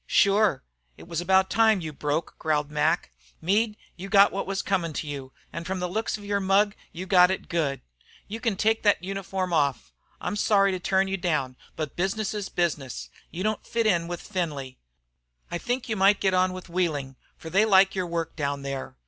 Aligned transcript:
"Shure, 0.07 0.63
it 0.97 1.07
was 1.07 1.21
about 1.21 1.51
time 1.51 1.79
you 1.79 1.93
broke 1.93 2.31
out," 2.33 2.39
growled 2.39 2.71
Mac. 2.71 3.11
"Meade, 3.39 3.77
you 3.95 4.09
got 4.09 4.31
what 4.31 4.47
was 4.47 4.63
comin' 4.63 4.93
to 4.93 5.05
you, 5.05 5.31
an' 5.53 5.63
from 5.63 5.79
the 5.79 5.87
looks 5.87 6.17
of 6.17 6.25
your 6.25 6.39
mug 6.39 6.73
you 6.91 7.05
got 7.05 7.29
it 7.29 7.47
good. 7.47 7.81
You 8.27 8.39
can 8.39 8.55
take 8.55 8.81
thet 8.81 9.03
uniform 9.03 9.53
off. 9.53 9.93
I'm 10.19 10.37
sorry 10.37 10.71
to 10.71 10.79
turn 10.79 11.07
you 11.07 11.17
down, 11.17 11.55
but 11.75 11.95
business 11.95 12.33
is 12.33 12.49
business. 12.49 13.11
You 13.29 13.43
don't 13.43 13.63
fit 13.63 13.85
in 13.85 14.07
with 14.07 14.21
Findlay. 14.21 14.79
I 15.51 15.59
think 15.59 15.87
you 15.87 15.95
might 15.95 16.19
get 16.19 16.33
on 16.33 16.51
with 16.51 16.67
Wheeling, 16.67 17.15
for 17.37 17.51
they 17.51 17.63
like 17.63 17.93
your 17.93 18.07
work 18.07 18.35
down 18.35 18.63
there. 18.63 18.95